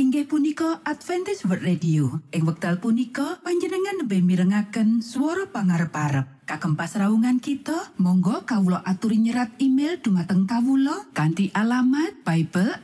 [0.00, 2.24] inggih punika Adventist World Radio.
[2.32, 9.20] Ing wekdal punika panjenengan lebih mirengaken suara pangarep parep kagem pasraungan kita Monggo Kawulo aturi
[9.20, 12.80] nyerat email dumateng Kawulo kanti alamat Bible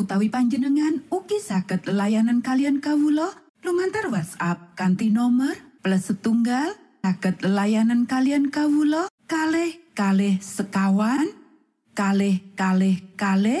[0.00, 6.72] utawi panjenengan uki saged layanan kalian Kawulo lumantar WhatsApp kanti nomor plus setunggal
[7.04, 11.28] saged layanan kalian Kawulo kalh kalh sekawan
[11.92, 13.60] kalh kalh kalh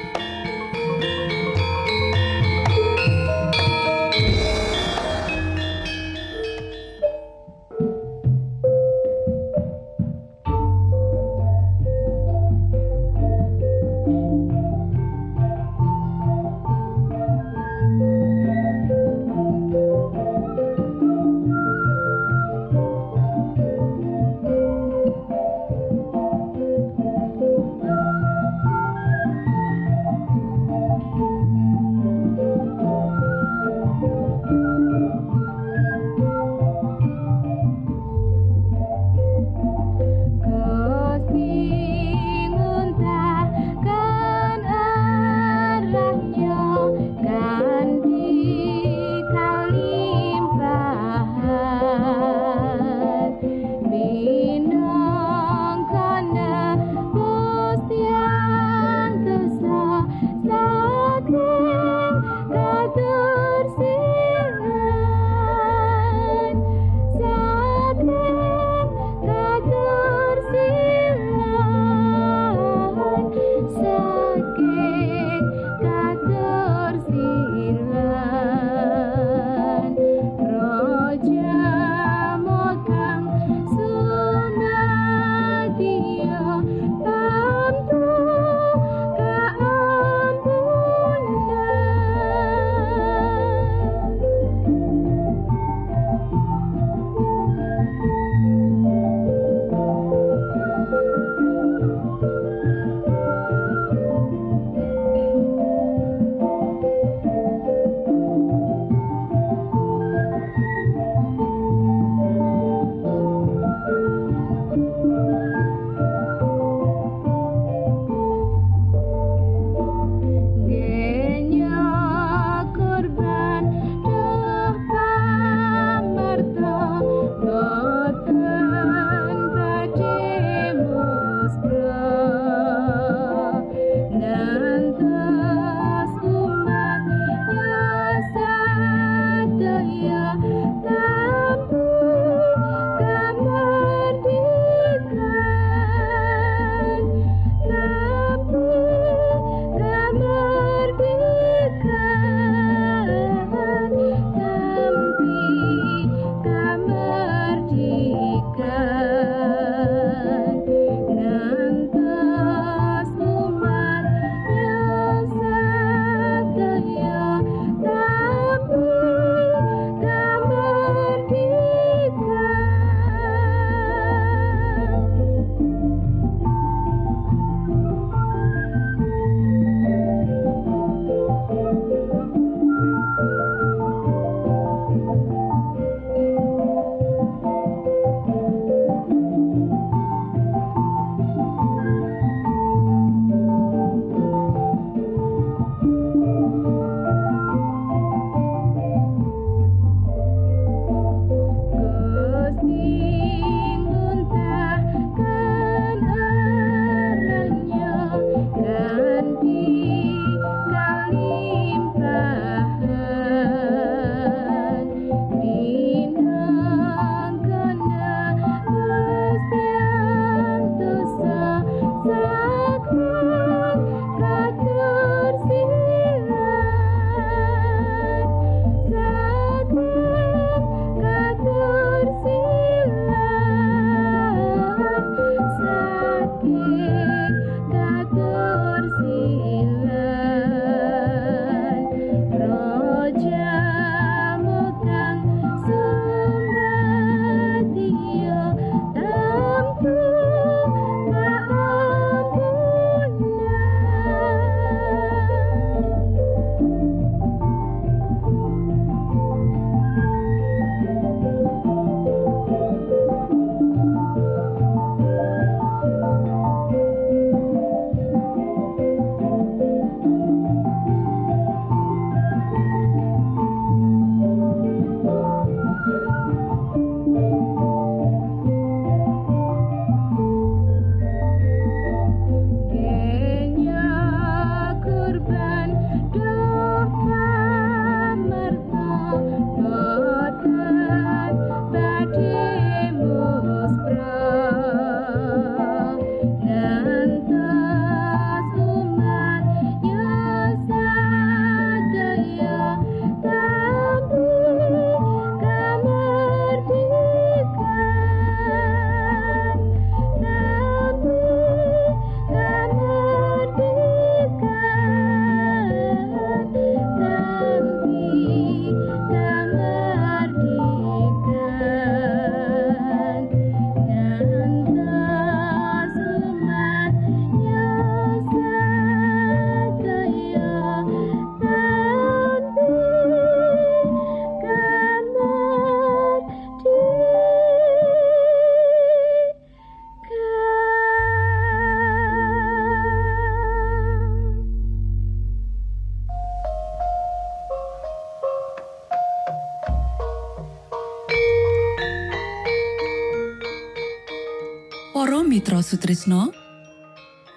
[355.31, 356.35] Mitra Sutrisno.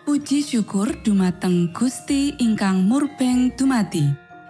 [0.03, 4.03] Puji syukur dumateng Gusti ingkang murbeng dumati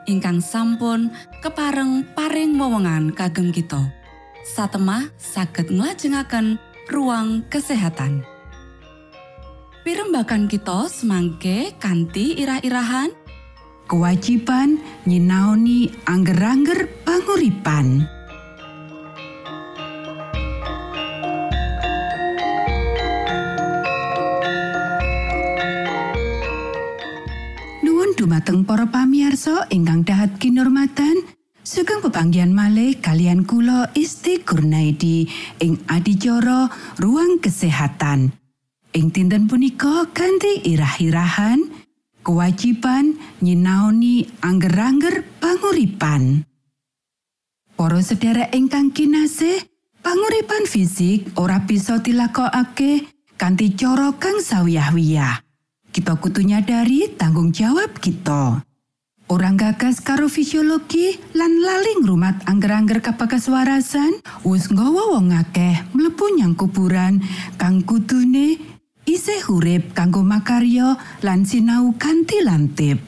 [0.08, 1.12] ingkang sampun
[1.44, 3.93] kepareng paring wewenngan kagem kita.
[4.48, 6.56] Satemah saged nglajengaken
[6.89, 8.24] ruang kesehatan.
[9.84, 13.13] Pirembakan kita semangke kanthi irah-irahan.
[13.84, 18.14] Kewajiban nyinaoni angger-angger panguripan.
[28.44, 31.17] Dumateng para pamiarsa ingkang dahat kinurmatan,
[31.65, 35.24] sugeng pepanggihan malih kalian kula Isti Kurnaidi
[35.65, 36.69] ing adicara
[37.01, 38.36] ruang kesehatan.
[38.93, 41.72] Ing dinten punika kanthi irah-irahan,
[42.20, 46.44] kewajiban nyinaoni angger-angger panguripan.
[47.81, 49.65] Para sedherek ingkang kinasih,
[50.05, 53.08] panguripan fisik ora bisa dilakokake
[53.41, 55.44] kanthi cara kang sawiyah-wiyah.
[55.94, 58.67] Kita kudu nyadari tanggung jawab kita.
[59.31, 66.58] Orang gagas karo fisiologi lan laling rumat angger-angger kapakaswarasan wis nggawa wong akeh mlebu nyang
[66.58, 67.22] kuburan
[67.63, 68.58] kang kudune
[69.06, 72.98] isih urip kanggo makarya lan sinau kanthi lantip.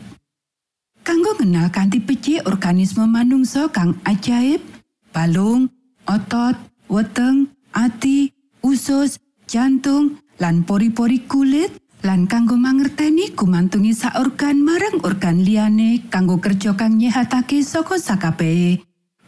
[1.03, 4.63] Kanggo kenal kanthi becik organisme manungsa kang ajaib,
[5.11, 5.75] balung,
[6.07, 6.55] otot,
[6.87, 8.31] weteng, ati,
[8.63, 9.19] usus,
[9.51, 11.75] jantung, lan pori-pori kulit,
[12.05, 18.83] lan kanggo mangerteni gumantungi sak organ marang organ liyane kanggo kerja kang nyehatake saka sakabehe.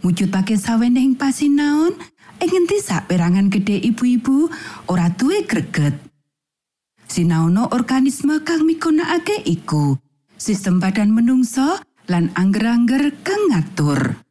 [0.04, 1.96] Mujudake sawenehing pasinaon,
[2.38, 4.46] ing ngendi saperangan gedhe ibu-ibu
[4.86, 5.96] ora duwe greget.
[7.08, 9.96] Sinaono organisme kang migunakake iku
[10.38, 14.22] sistem badan menungso lan angger-angger kang ngatur.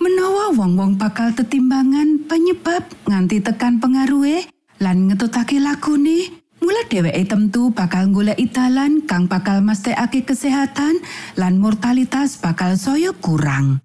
[0.00, 4.48] Menawa wong-wong bakal tetimbangan penyebab nganti tekan pengaruhe
[4.80, 10.96] lan ngetutake lakune, mula dheweke temtu bakal golek dalan kang bakal mesthekake kesehatan
[11.36, 13.84] lan mortalitas bakal saya kurang.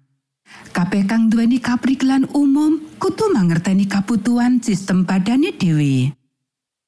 [0.72, 6.16] Kabeh kang duweni kaprigelan umum kudu mangerteni kabutuhan sistem badane dhewe.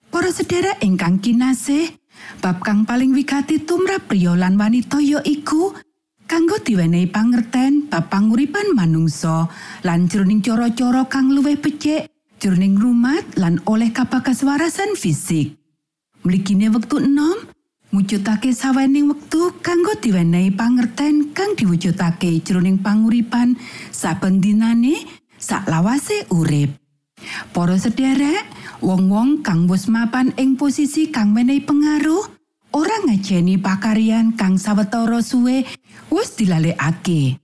[0.08, 1.92] Para sedherek ingkang kinasih,
[2.40, 5.76] bab kang paling wigati tumrap priya lan wanita ya iku
[6.24, 9.48] kanggo diwenehi pangerten bab panguripan manungsa
[9.84, 12.08] lan jroning cara-cara kang luwih becik
[12.40, 15.61] jroning rumat lan oleh kapakaswarasan fisik.
[16.22, 17.34] Mligine wektu enom,
[17.90, 23.58] mujudake sawening wektu kanggo diwenehi pangerten kang diwujudake jroning panguripan
[23.90, 25.02] saben dinane
[25.34, 26.78] saklawase urip.
[27.50, 28.46] Para sederek,
[28.78, 32.22] wong-wong kang wis mapan ing posisi kang menehi pengaruh,
[32.70, 35.66] ora ngajeni pakaryan kang sawetara suwe
[36.06, 37.41] wis dilalekake.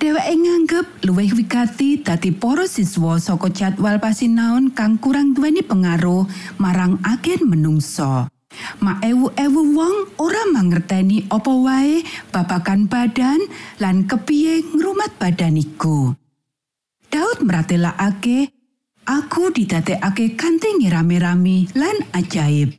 [0.00, 6.26] Dheweke nganggep luwih wigati dadi para siswa saka jadwal pasinaon kang kurang duweni pengaruh
[6.58, 8.28] marang agen menungso.
[8.84, 13.40] Ma ewu-ewu wong ora mangerteni apa wae babagan badan
[13.80, 16.12] lan kepiye ngrumat badan iku.
[17.08, 18.52] Daud meratelakake
[19.02, 22.70] Aku didadekake kanthi ngira-mirami lan ajaib.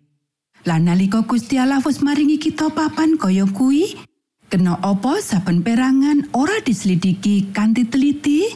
[0.63, 3.99] Lan nalika Gusti Allah wis maringi kita papan kaya kuwi,
[4.53, 8.53] kena apa saben perangan ora diselidiki kanthi teliti?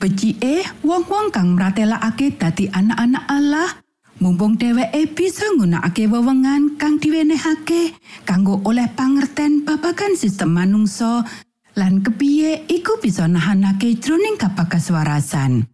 [0.00, 3.68] Becike wong-wong kang mratelakake dadi anak-anak Allah,
[4.16, 11.20] mumpung dheweke bisa nggunakake wewengan kang diwenehake kanggo oleh pangerten babagan sistem manungsa
[11.76, 15.68] lan kepiye iku bisa nahanake jroning kapakaswarasan.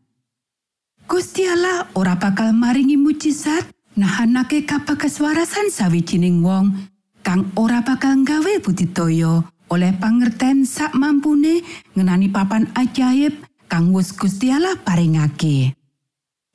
[1.06, 3.62] Gusti Allah ora bakal maringi mujizat
[3.94, 6.93] nahanake kapakaswarasan sawijining wong
[7.24, 9.40] kang ora bakal nggawe budidaya
[9.72, 11.64] oleh pangerten sak mampune
[11.96, 13.32] ngenani papan ajaib
[13.66, 15.72] kang wis Gusti Allah paringake.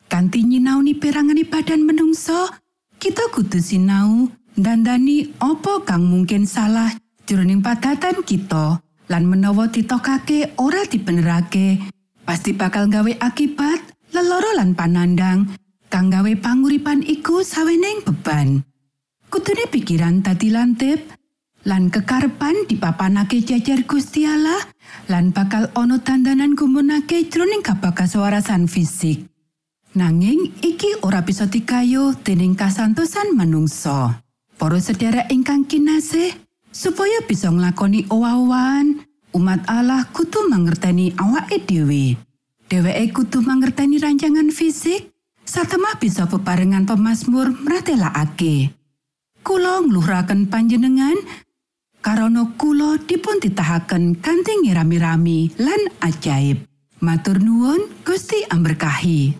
[0.05, 2.53] Kanthi nyinauni perangane badan menungso,
[3.01, 6.93] kita kudu sinau dandani opo kang mungkin salah
[7.25, 8.77] jroning padatan kita
[9.09, 11.81] lan menawa ditokake ora dibenerake
[12.25, 13.81] pasti bakal gawe akibat
[14.13, 15.49] leloro lan panandang
[15.89, 18.68] kang gawe panguripan iku saweneng beban.
[19.29, 21.05] Kudune pikiran tadi lantip
[21.69, 24.57] lan kekarepan dipapanake jajar Gusti Allah
[25.05, 29.29] lan bakal ono tandanan gumunake jroning kabakaswarasan fisik.
[29.93, 34.25] Nanging iki ora bisa dikayo dening kasantosan manungsa.
[34.57, 36.33] Para sedherek ingkang kinasih,
[36.73, 39.05] supaya bisa nglakoni owah-owahan,
[39.37, 42.17] umat Allah kudu mangerteni awake dhewe.
[42.65, 45.13] Dheweke kudu mangerteni rancangan fisik,
[45.45, 48.78] satemah bisa bebarengan pemasmur mratelakake.
[49.49, 51.17] kula ngluhuraken panjenengan
[52.05, 56.69] karana kula dipun titahaken kanthi rami-rami lan ajaib.
[57.01, 59.33] Matur nuwun Gusti amberkahi.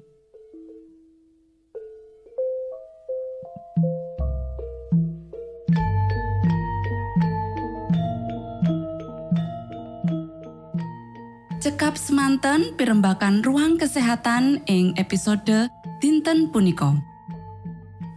[11.62, 15.70] Cekap semanten pimbakan ruang kesehatan ing episode
[16.02, 16.98] dinten punika.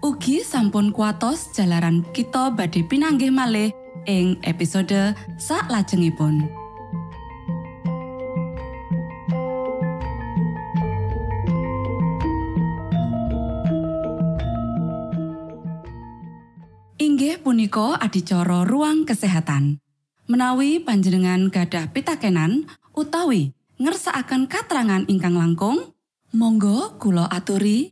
[0.03, 3.71] Ugi sampun kuatos jalaran kita badhe pinanggih malih
[4.11, 6.43] ing episode sak lajengipun.
[16.99, 19.79] Inggih punika adicara ruang kesehatan.
[20.27, 25.95] Menawi panjenengan gadah pitakenan utawi ngersakaken katrangan ingkang langkung,
[26.35, 27.92] monggo kulo aturi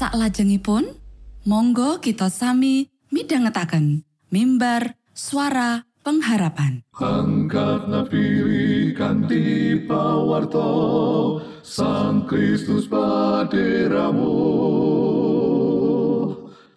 [0.00, 0.96] Salajengipun,
[1.44, 4.00] monggo kita sami midhangetaken
[4.32, 6.80] mimbar suara pengharapan.
[6.96, 14.32] Angkat nafiri kanti pawarto Sang Kristus paderamu.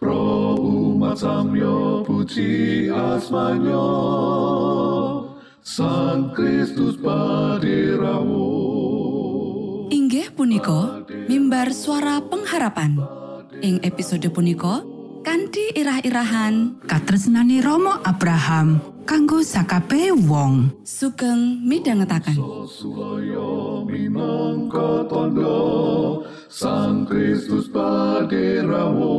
[0.04, 3.88] Pro umat samyo puji asmanyo
[5.64, 8.52] Sang Kristus paderamu.
[9.96, 11.03] Inggih punika
[11.34, 12.94] mimbar suara pengharapan.
[13.66, 14.86] Ing episode punika
[15.26, 20.70] kanthi irah-irahan Katresnane Romo Abraham kanggo sakabeh wong.
[20.86, 22.38] sugeng midhangetaken.
[25.10, 25.58] Tondo
[26.54, 29.18] Sang Kristus paderamu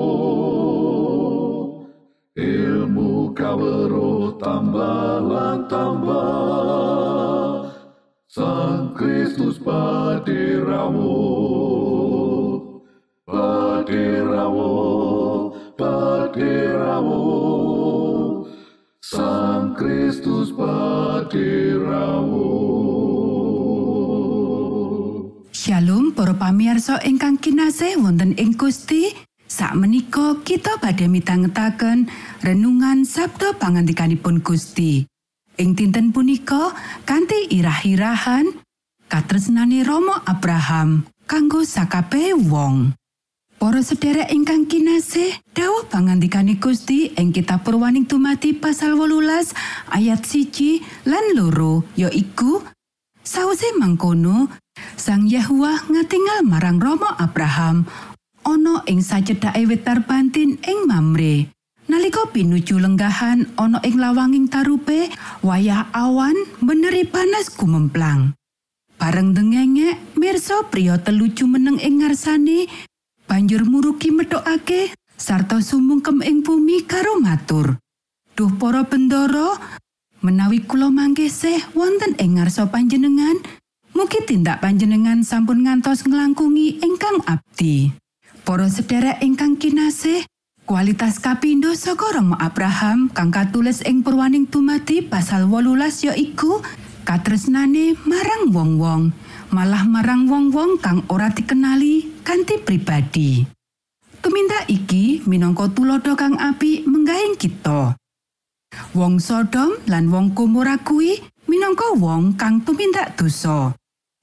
[2.39, 5.19] Ilmu kawero tambah
[5.67, 7.75] tambah
[8.31, 9.94] Sang Kristus paderamu
[16.35, 17.23] Paderamu
[18.99, 22.51] Sang Kristus paderamu
[25.55, 29.15] Shalom para pamirsa ingkang kinasih wonten ing Gusti.
[29.47, 32.11] Sakmenika kita badhe mitangetaken
[32.43, 35.07] renungan Sabda pangandikanipun Gusti.
[35.55, 36.75] Ing dinten punika
[37.07, 38.59] kanthi irah-irahan
[39.07, 42.99] katresnane Romo Abraham kanggo sakabeh wong.
[43.65, 49.57] Para sedherek ingkang kinasih, dawuh pangandikane Gusti ing kitab Purwaning Tumati pasal 18
[49.89, 52.61] ayat siji lan loro yaiku
[53.25, 54.53] Sawise mangkono,
[55.01, 57.89] Sang Yahwa ngatingal marang Romo Abraham
[58.45, 61.49] ana ing sacedhake wit tarbantin ing Mamre.
[61.89, 65.09] Nalika pinuju lenggahan ana ing lawanging tarupe,
[65.41, 68.37] wayah awan beneri panas gumemplang.
[69.01, 72.93] Bareng dengenge, mirsa priya telu jumeneng ing ngarsane
[73.25, 77.79] banjur muruki metokake sarta sumungkem ing bumi karo matur.
[78.35, 79.55] Duh para bendoro,
[80.21, 83.39] menawi kula mangkesih wonten ing ngarsa panjenengan,
[83.95, 87.95] mugi tindak panjenengan sampun ngantos nglangkungi ingkang abdi.
[88.45, 90.27] Para sedherek ingkang kinasih,
[90.67, 96.61] kualitas kapindo saka Rama Abraham kang katulis ing Purwaning Tumati pasal 18 yaiku
[97.09, 99.15] katresnane marang wong-wong,
[99.53, 103.45] malah marang wong-wong kang ora dikenali kanthi pribadi.
[104.25, 107.93] Tumindak iki minangka tulodo kang apik menggahing kita.
[108.97, 113.77] Wong Sodom lan wong Gomora kuwi minangka wong kang tumindak dosa.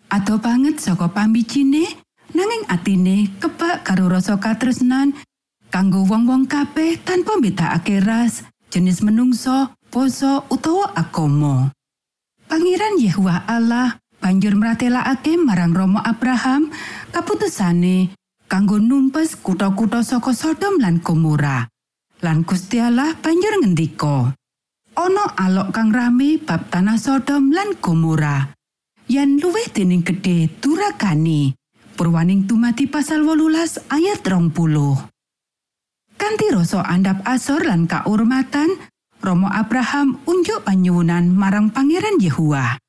[0.10, 1.86] Ado banget saka pambijine
[2.34, 5.14] nanging atine kebak karo rasa katresnan
[5.70, 11.72] kanggo wong-wong kabeh tanpa mbedakake ras, jenis menungso, poso utawa agama.
[12.52, 16.70] Pangeran Yehuwa Allah banjur mratelakake marang Romo Abraham
[17.10, 18.14] kaputusane
[18.46, 21.66] kanggo numpes kutha-kutha saka Sodom lan Gomora.
[22.22, 24.38] Lan Gusti Allah banjur ngendika,
[24.94, 28.54] ana alok kang rame bab tanah Sodom lan Gomora.
[29.10, 31.58] Yen luwih dening gedhe durakane.
[31.98, 34.58] Purwaning tumati pasal 18 ayat 20.
[36.18, 38.74] Kanthi rasa andap asor lan kaurmatan,
[39.22, 42.81] Romo Abraham unjuk panyuwunan marang Pangeran Yehuwa.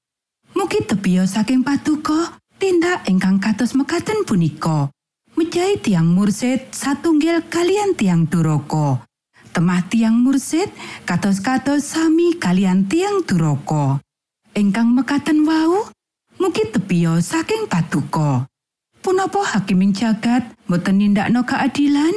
[0.53, 4.93] Mugi tebia saking patuko tindak ingkang kados mekaten punika.
[5.33, 9.01] Mejahi tiang mursid satunggil kalian tiang duroko.
[9.53, 10.69] Temah tiang mursid
[11.09, 14.01] kados-kados sami kalian tiang duroko.
[14.53, 15.89] Ingkang mekaten wau,
[16.37, 18.45] mugi tebia saking patuko.
[19.01, 22.13] Punapa hakiming jagat boten nindakno keadilan?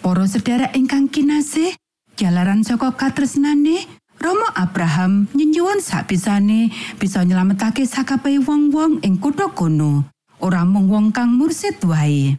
[0.00, 1.76] Para sedherek ingkang kinasih,
[2.16, 3.84] jalaran saka katresnane,
[4.20, 6.68] Romo Abraham nyenyuwun sapisane
[7.00, 10.12] bisa nyelametake sakabeh wong-wong ing kutha kono,
[10.44, 12.36] ora mung wong kang mursid wae.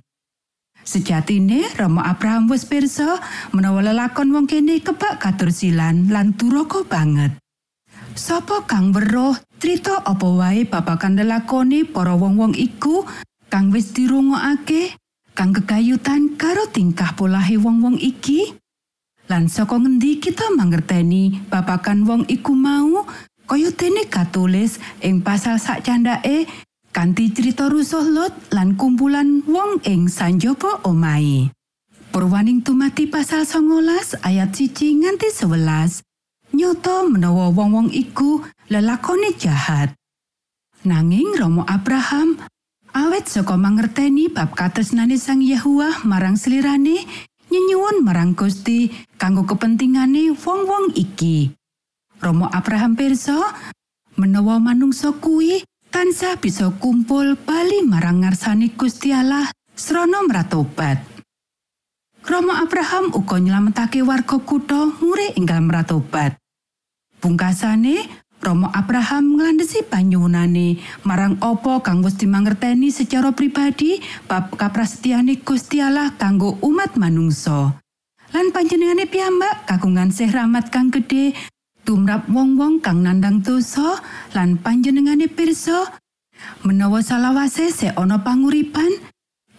[0.85, 3.17] Sejatine Romo Abraham wis pirsa
[3.49, 7.41] menawa lelakon wong kene kebak katursilan lan duraka banget.
[8.13, 13.09] Sapa kang weruh crita apa wae babagan lelakone para wong-wong iku
[13.49, 14.93] kang wis dirungokake
[15.33, 18.60] kang kegayutan karo tingkah polahe wong-wong iki?
[19.31, 23.07] Lan saka ngendi kita mangerteni babagan wong iku mau
[23.47, 26.51] kaya dene katulis ing pasal sak candake
[26.91, 31.47] kanthi cerita rusuh Lot lan kumpulan wong ing sanjaba omahe.
[32.11, 36.03] Purwaning tumati pasal 19 ayat siji nganti 11.
[36.51, 39.95] Nyoto menawa wong-wong iku lelakone jahat.
[40.83, 42.35] Nanging Romo Abraham
[42.91, 48.87] awet saka mangerteni bab katresnane Sang Yahuwah marang slirane nyenyuwun marang Gusti
[49.19, 51.51] kanggo kepentingane wong-wong iki.
[52.23, 53.35] Romo Abraham pirsa
[54.15, 61.03] menawa manungsa kuwi tansah bisa kumpul bali marang ngarsane Gusti Allah srana mratobat.
[62.21, 66.37] Rama Abraham uga nyelametake warga kutha ngure enggal meratobat.
[67.17, 68.05] Pungkasane,
[68.41, 76.17] Rama Abraham nglandhesi panyuwunane marang apa kang wis dimangerteni secara pribadi bab kaprasetyane Gusti Allah
[76.17, 77.77] kanggo umat manungsa.
[78.33, 81.37] Lan panjenengane piyambak kagungan sih rahmat kang gedhe
[81.85, 84.01] tumrap wong-wong kang nandang dosa
[84.33, 85.93] lan panjenengane pirsa
[86.65, 88.89] menawa salawase se ana panguripan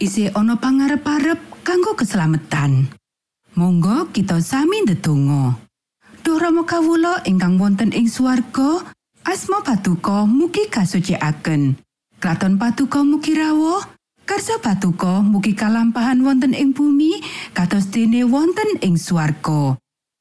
[0.02, 2.90] isih ana pangarep-arep kanggo keselamatan.
[3.54, 5.70] Monggo kita sami ndedonga.
[6.22, 8.87] Duh Rama kawula ingkang wonten ing swarga,
[9.26, 11.74] asma patuko mugi kasucikaken.
[12.22, 13.82] Kraton patuko mugi rawuh,
[14.22, 17.18] karsa patuko mugi kalampahan wonten ing bumi
[17.50, 19.74] kados dene wonten ing swarga.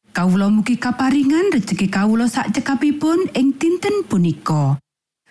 [0.10, 4.82] Kawula mugi kaparingan rejeki kawula sak cekapipun ing dinten punika.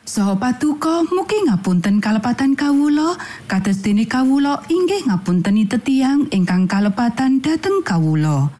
[0.06, 3.18] Saha patuko mugi ngapunten kalepatan kawula
[3.50, 8.59] kados dene kawula inggih ngapunteni tetiang ingkang kalepatan dhateng kawula.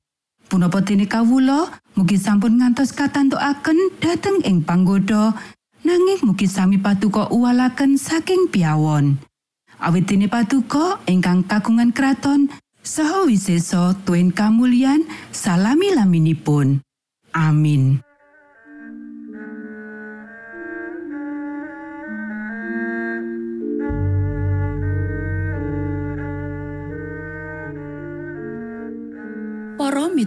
[0.51, 5.31] Punapa dene kawula mugi sampun ngantos katantukaken dhateng ing panggoda
[5.87, 9.23] nanging mugi sami patuko uwalaken saking piawon.
[9.79, 12.51] Awit dene patuko ingkang kagungan kraton
[12.83, 16.83] saha wiseso tuen kamulyan salami laminipun.
[17.31, 18.03] Amin.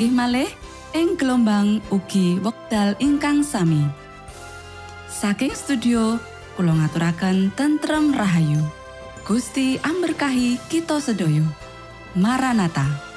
[0.00, 0.50] pinanggih malih
[0.96, 3.84] ing gelombang ugi wekdal ingkang sami.
[5.12, 6.16] Saking studio
[6.56, 8.64] kula ngaturaken tentrem rahayu.
[9.28, 11.44] Gusti amberkahi kita sedaya.
[12.16, 13.09] Maranata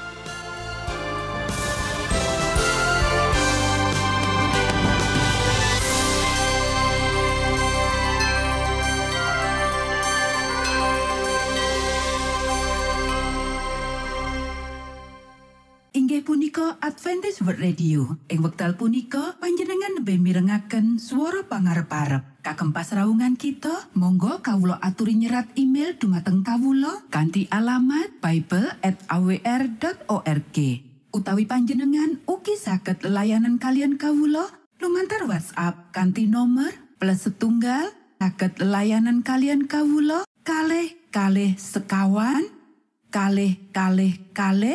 [17.13, 18.17] Adventist World Radio.
[18.25, 22.41] Ing wekdal punika panjenengan lebih mirengaken swara pangarep-arep.
[22.41, 30.57] Kagem pasraungan kita, monggo kawula aturi nyerat email dumateng kawula kanthi alamat bible@awr.org.
[31.13, 34.49] Utawi panjenengan ugi saged layanan kalian kawula
[34.81, 42.41] lumantar WhatsApp kanthi nomor plus setunggal saged layanan kalian kawula kalih kalih sekawan
[43.13, 44.71] kalih kalih kalih